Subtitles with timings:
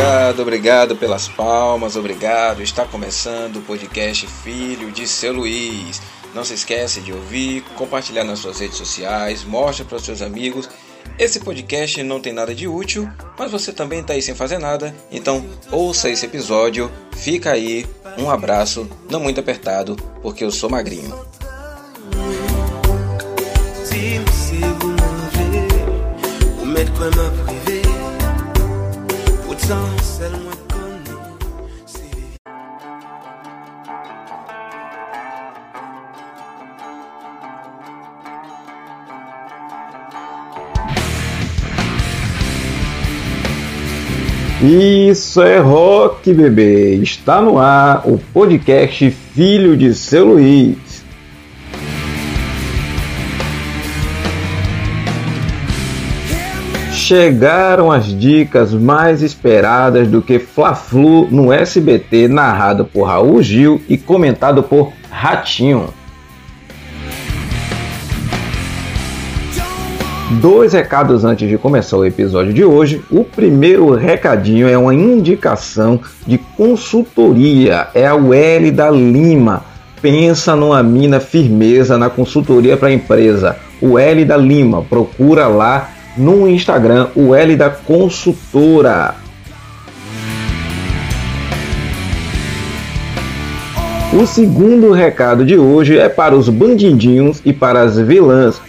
[0.00, 2.62] Obrigado, obrigado pelas palmas, obrigado.
[2.62, 6.00] Está começando o podcast Filho de Seu Luiz.
[6.34, 10.70] Não se esquece de ouvir, compartilhar nas suas redes sociais, mostre para os seus amigos.
[11.18, 14.94] Esse podcast não tem nada de útil, mas você também está aí sem fazer nada,
[15.12, 17.86] então ouça esse episódio, fica aí,
[18.16, 21.14] um abraço, não muito apertado, porque eu sou magrinho.
[44.62, 46.96] Isso é rock, bebê!
[46.96, 51.02] Está no ar o podcast Filho de Seu Luiz.
[56.92, 63.96] Chegaram as dicas mais esperadas do que Fla-Flu no SBT, narrado por Raul Gil e
[63.96, 65.88] comentado por Ratinho.
[70.38, 73.02] Dois recados antes de começar o episódio de hoje.
[73.10, 77.88] O primeiro recadinho é uma indicação de consultoria.
[77.92, 79.64] É a UL da Lima.
[80.00, 83.56] Pensa numa mina firmeza na consultoria para empresa.
[83.80, 84.84] O L da Lima.
[84.84, 89.16] Procura lá no Instagram o L da Consultora.
[94.12, 98.60] O segundo recado de hoje é para os bandidinhos e para as vilãs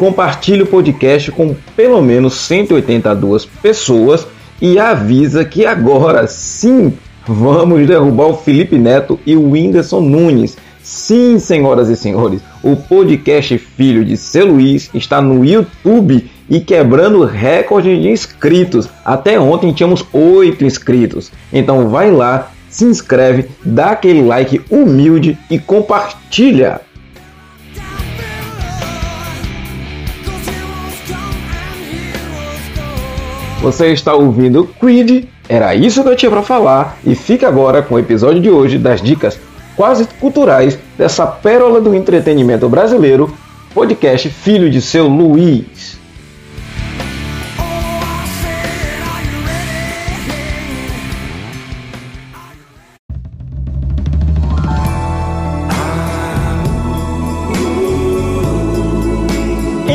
[0.00, 4.26] compartilhe o podcast com pelo menos 182 pessoas
[4.58, 6.94] e avisa que agora sim
[7.28, 10.56] vamos derrubar o Felipe Neto e o Whindersson Nunes.
[10.82, 17.22] Sim, senhoras e senhores, o podcast Filho de Seu Luiz está no YouTube e quebrando
[17.26, 18.88] recorde de inscritos.
[19.04, 21.30] Até ontem tínhamos 8 inscritos.
[21.52, 26.80] Então vai lá, se inscreve, dá aquele like humilde e compartilha.
[33.62, 37.94] Você está ouvindo Creed, era isso que eu tinha para falar e fica agora com
[37.94, 39.38] o episódio de hoje das dicas
[39.76, 43.30] quase culturais dessa pérola do entretenimento brasileiro,
[43.74, 46.00] podcast Filho de seu Luiz.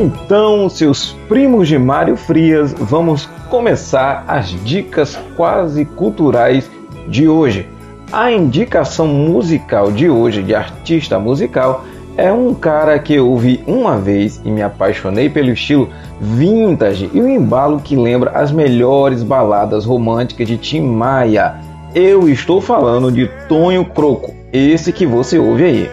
[0.00, 6.70] Então, seus primos de Mário Frias, vamos começar as dicas quase culturais
[7.08, 7.66] de hoje.
[8.12, 11.84] A indicação musical de hoje, de artista musical,
[12.16, 15.88] é um cara que eu ouvi uma vez e me apaixonei pelo estilo
[16.20, 21.56] vintage e o embalo que lembra as melhores baladas românticas de Tim Maia.
[21.94, 25.90] Eu estou falando de Tonho Croco, esse que você ouve aí.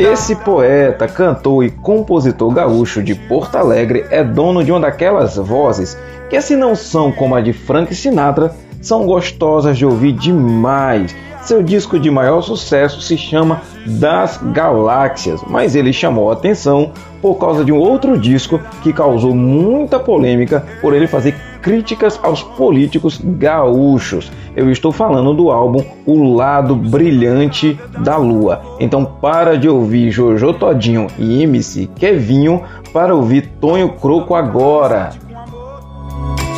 [0.00, 5.94] Esse poeta, cantor e compositor gaúcho de Porto Alegre é dono de uma daquelas vozes
[6.30, 11.14] que, se não são como a de Frank Sinatra, são gostosas de ouvir demais.
[11.42, 17.34] Seu disco de maior sucesso se chama Das Galáxias, mas ele chamou a atenção por
[17.34, 23.20] causa de um outro disco que causou muita polêmica por ele fazer críticas aos políticos
[23.22, 24.30] gaúchos.
[24.56, 28.62] Eu estou falando do álbum O Lado Brilhante da Lua.
[28.78, 32.62] Então para de ouvir Jojo Todinho e MC Kevinho
[32.92, 35.10] para ouvir Tonho Croco agora.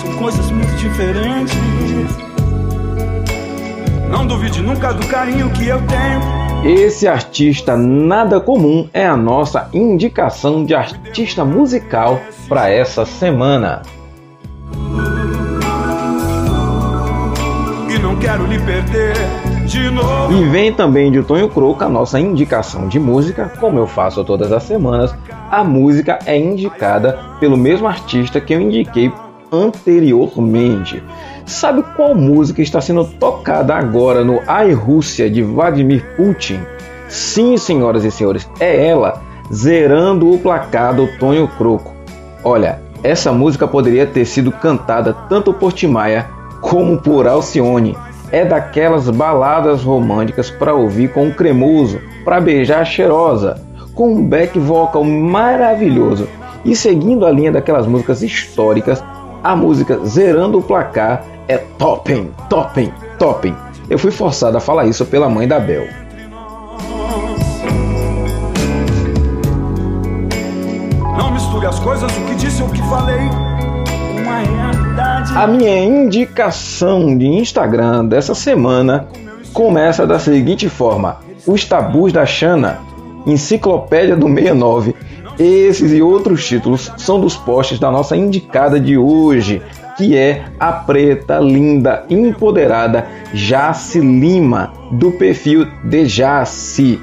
[0.00, 1.56] São coisas muito diferentes.
[4.10, 6.46] Não duvide nunca do carinho que eu tenho.
[6.64, 13.82] Esse artista nada comum é a nossa indicação de artista musical para essa semana.
[18.20, 19.14] Quero lhe perder
[19.66, 20.32] de novo.
[20.32, 24.52] E vem também de Tonho Croco a nossa indicação de música, como eu faço todas
[24.52, 25.14] as semanas.
[25.50, 29.12] A música é indicada pelo mesmo artista que eu indiquei
[29.52, 31.02] anteriormente.
[31.44, 36.60] Sabe qual música está sendo tocada agora no Ai Rússia de Vladimir Putin?
[37.08, 39.22] Sim, senhoras e senhores, é ela,
[39.52, 41.94] zerando o placar do Tonho Croco.
[42.42, 46.26] Olha, essa música poderia ter sido cantada tanto por Timaya
[46.60, 47.96] como por Alcione.
[48.30, 53.60] É daquelas baladas românticas para ouvir com o cremoso, para beijar cheirosa,
[53.94, 56.28] com um back vocal maravilhoso.
[56.64, 59.02] E seguindo a linha daquelas músicas históricas,
[59.42, 63.54] a música Zerando o Placar é topping, topping, topping.
[63.88, 65.86] Eu fui forçado a falar isso pela mãe da Bel.
[71.56, 73.55] sabe as coisas, o que disse o que falei.
[75.36, 79.06] A minha indicação de Instagram dessa semana
[79.52, 82.78] começa da seguinte forma: Os Tabus da Xana,
[83.26, 84.94] Enciclopédia do 69.
[85.38, 89.60] Esses e outros títulos são dos posts da nossa indicada de hoje,
[89.98, 96.98] que é a preta, linda, empoderada Jace Lima, do perfil de Jace.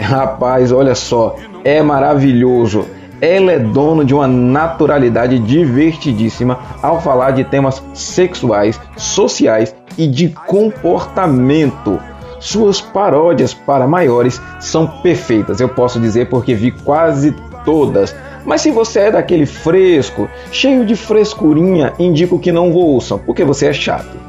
[0.00, 2.84] Rapaz, olha só, é maravilhoso.
[3.20, 10.28] Ela é dona de uma naturalidade divertidíssima ao falar de temas sexuais, sociais e de
[10.46, 11.98] comportamento.
[12.38, 17.34] Suas paródias para maiores são perfeitas, eu posso dizer porque vi quase
[17.64, 18.14] todas.
[18.44, 23.66] Mas se você é daquele fresco, cheio de frescurinha, indico que não ouçam, porque você
[23.66, 24.25] é chato.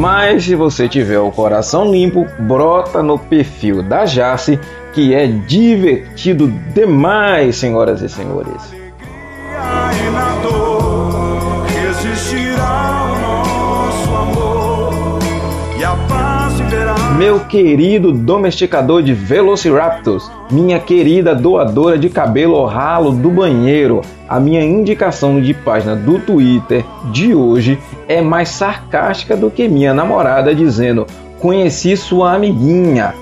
[0.00, 4.58] Mas se você tiver o coração limpo, brota no perfil da Jace,
[4.94, 8.80] que é divertido demais, senhoras e senhores.
[17.20, 24.64] Meu querido domesticador de Velociraptors, minha querida doadora de cabelo ralo do banheiro, a minha
[24.64, 26.82] indicação de página do Twitter
[27.12, 27.78] de hoje
[28.08, 31.06] é mais sarcástica do que minha namorada dizendo:
[31.38, 33.12] Conheci sua amiguinha.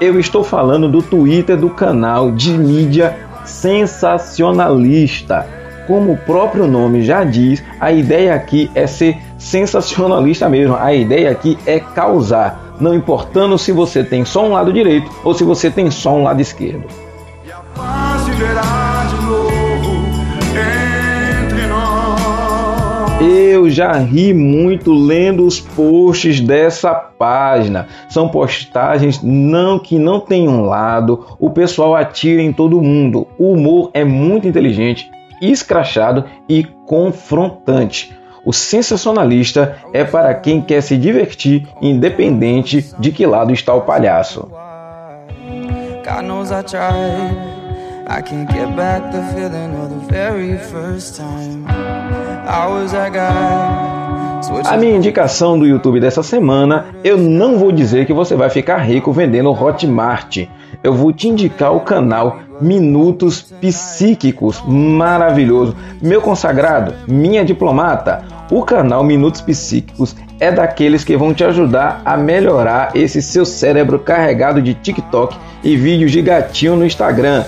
[0.00, 5.44] Eu estou falando do Twitter do canal de mídia sensacionalista.
[5.88, 10.76] Como o próprio nome já diz, a ideia aqui é ser sensacionalista mesmo.
[10.76, 15.34] A ideia aqui é causar não importando se você tem só um lado direito ou
[15.34, 16.84] se você tem só um lado esquerdo.
[23.20, 27.88] Eu já ri muito lendo os posts dessa página.
[28.08, 33.26] São postagens não que não tem um lado, o pessoal atira em todo mundo.
[33.36, 35.10] O humor é muito inteligente,
[35.42, 38.16] escrachado e confrontante.
[38.48, 44.50] O sensacionalista é para quem quer se divertir, independente de que lado está o palhaço.
[54.64, 58.78] A minha indicação do YouTube dessa semana, eu não vou dizer que você vai ficar
[58.78, 60.48] rico vendendo Hotmart.
[60.82, 65.76] Eu vou te indicar o canal Minutos Psíquicos, maravilhoso.
[66.00, 72.16] Meu consagrado, minha diplomata, o canal Minutos Psíquicos é daqueles que vão te ajudar a
[72.16, 77.44] melhorar esse seu cérebro carregado de TikTok e vídeos de gatinho no Instagram.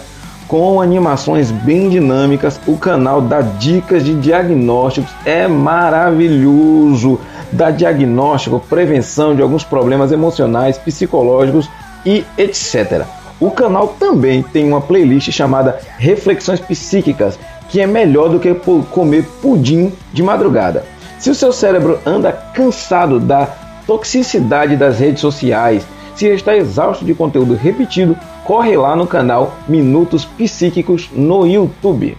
[0.46, 7.20] Com animações bem dinâmicas, o canal dá dicas de diagnósticos, é maravilhoso.
[7.52, 11.68] Dá diagnóstico, prevenção de alguns problemas emocionais, psicológicos
[12.04, 13.04] e etc.
[13.40, 17.38] O canal também tem uma playlist chamada Reflexões Psíquicas,
[17.70, 18.52] que é melhor do que
[18.90, 20.84] comer pudim de madrugada.
[21.18, 23.46] Se o seu cérebro anda cansado da
[23.86, 30.24] toxicidade das redes sociais, se está exausto de conteúdo repetido, corre lá no canal Minutos
[30.24, 32.16] Psíquicos no YouTube.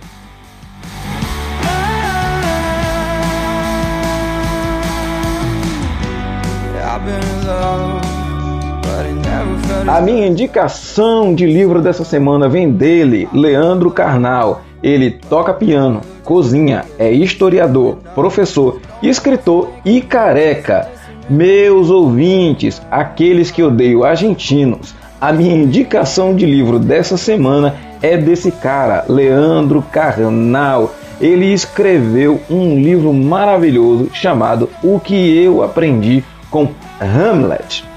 [9.88, 14.62] A minha indicação de livro dessa semana vem dele, Leandro Carnal.
[14.84, 20.90] Ele toca piano, cozinha, é historiador, professor, escritor e careca.
[21.30, 28.52] Meus ouvintes, aqueles que odeiam argentinos, a minha indicação de livro dessa semana é desse
[28.52, 30.96] cara, Leandro Carnal.
[31.20, 36.68] Ele escreveu um livro maravilhoso chamado O que eu aprendi com
[37.00, 37.91] Hamlet.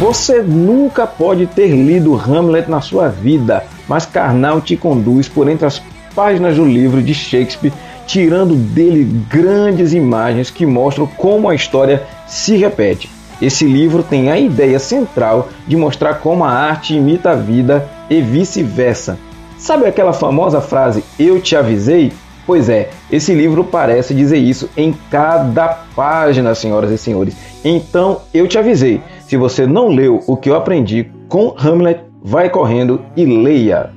[0.00, 5.66] Você nunca pode ter lido Hamlet na sua vida, mas Karnal te conduz por entre
[5.66, 5.82] as
[6.14, 7.70] páginas do livro de Shakespeare,
[8.06, 13.10] tirando dele grandes imagens que mostram como a história se repete.
[13.42, 18.22] Esse livro tem a ideia central de mostrar como a arte imita a vida e
[18.22, 19.18] vice-versa.
[19.58, 22.10] Sabe aquela famosa frase Eu te avisei?
[22.46, 27.36] Pois é, esse livro parece dizer isso em cada página, senhoras e senhores.
[27.62, 29.02] Então eu te avisei.
[29.30, 33.90] Se você não leu o que eu aprendi com Hamlet, vai correndo e leia.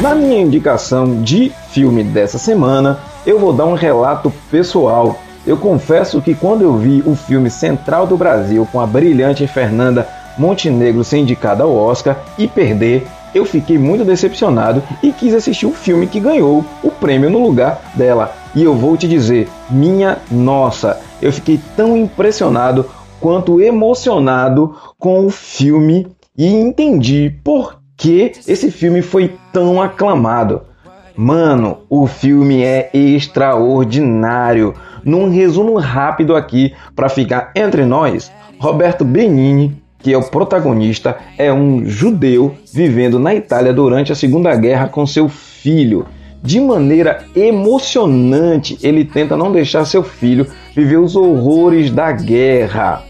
[0.00, 5.18] Na minha indicação de filme dessa semana, eu vou dar um relato pessoal.
[5.46, 10.08] Eu confesso que quando eu vi o filme Central do Brasil com a brilhante Fernanda
[10.38, 15.72] Montenegro ser indicada ao Oscar e perder, eu fiquei muito decepcionado e quis assistir o
[15.72, 18.34] filme que ganhou o prêmio no lugar dela.
[18.54, 22.86] E eu vou te dizer, minha nossa, eu fiquei tão impressionado
[23.20, 30.62] quanto emocionado com o filme e entendi por que esse filme foi tão aclamado.
[31.16, 34.74] Mano, o filme é extraordinário.
[35.04, 41.50] Num resumo rápido aqui para ficar entre nós, Roberto Benini, que é o protagonista, é
[41.50, 46.04] um judeu vivendo na Itália durante a Segunda Guerra com seu filho.
[46.42, 50.46] De maneira emocionante, ele tenta não deixar seu filho
[50.76, 53.02] viver os horrores da guerra.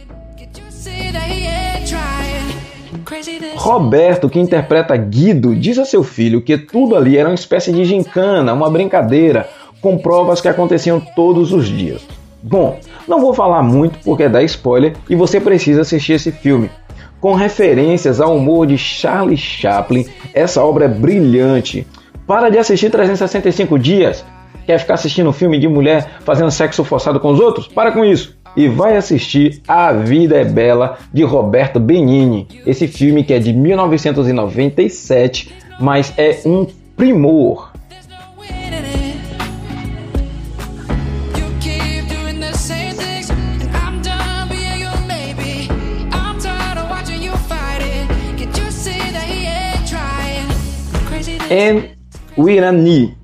[3.56, 7.84] Roberto, que interpreta Guido, diz a seu filho que tudo ali era uma espécie de
[7.84, 9.48] gincana, uma brincadeira,
[9.80, 12.06] com provas que aconteciam todos os dias.
[12.40, 16.70] Bom, não vou falar muito porque dá spoiler e você precisa assistir esse filme.
[17.24, 20.04] Com referências ao humor de Charlie Chaplin,
[20.34, 21.86] essa obra é brilhante.
[22.26, 24.22] Para de assistir 365 dias.
[24.66, 27.66] Quer ficar assistindo um filme de mulher fazendo sexo forçado com os outros?
[27.66, 28.36] Para com isso!
[28.54, 32.46] E vai assistir A Vida é Bela de Roberto Benigni.
[32.66, 35.50] Esse filme que é de 1997,
[35.80, 37.72] mas é um primor.
[51.50, 51.84] And
[52.38, 53.16] Wirani.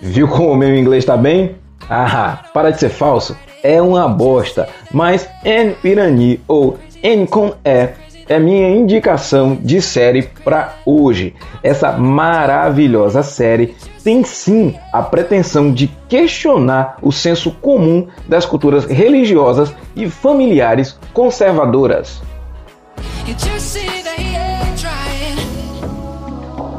[0.00, 1.56] Viu como o meu inglês está bem?
[1.88, 3.36] Ah, para de ser falso.
[3.62, 4.68] É uma bosta.
[4.92, 11.34] Mas En Irani ou En com E é minha indicação de série para hoje.
[11.62, 19.74] Essa maravilhosa série tem sim a pretensão de questionar o senso comum das culturas religiosas
[19.94, 22.22] e familiares conservadoras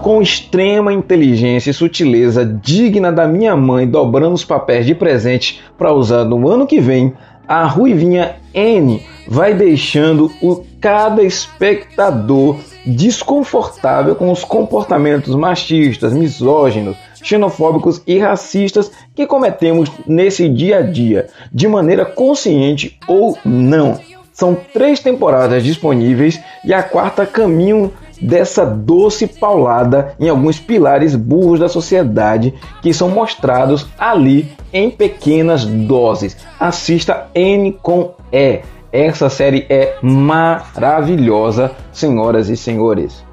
[0.03, 5.93] com extrema inteligência e sutileza digna da minha mãe dobrando os papéis de presente para
[5.93, 7.13] usar no ano que vem,
[7.47, 18.01] a ruivinha N vai deixando o cada espectador desconfortável com os comportamentos machistas, misóginos, xenofóbicos
[18.05, 23.97] e racistas que cometemos nesse dia a dia, de maneira consciente ou não.
[24.33, 27.93] São três temporadas disponíveis e a quarta caminho
[28.23, 35.65] dessa doce paulada em alguns pilares burros da sociedade que são mostrados ali em pequenas
[35.65, 36.37] doses.
[36.59, 38.61] Assista N com E.
[38.91, 43.23] Essa série é maravilhosa, senhoras e senhores.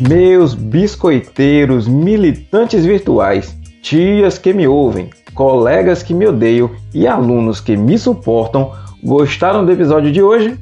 [0.00, 7.76] Meus biscoiteiros, militantes virtuais, tias que me ouvem, colegas que me odeiam e alunos que
[7.76, 8.72] me suportam,
[9.04, 10.58] gostaram do episódio de hoje?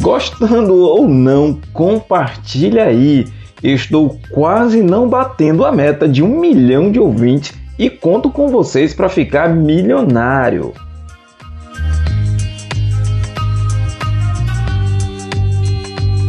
[0.00, 3.26] Gostando ou não, compartilha aí.
[3.60, 8.94] Estou quase não batendo a meta de um milhão de ouvintes e conto com vocês
[8.94, 10.72] para ficar milionário.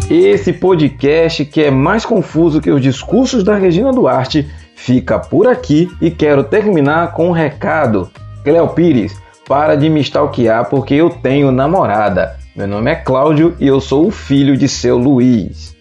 [0.10, 5.92] Esse podcast, que é mais confuso que os discursos da Regina Duarte, fica por aqui
[6.00, 8.10] e quero terminar com um recado.
[8.42, 12.38] Cleo Pires, para de me stalkear porque eu tenho namorada.
[12.56, 15.77] Meu nome é Cláudio e eu sou o filho de seu Luiz.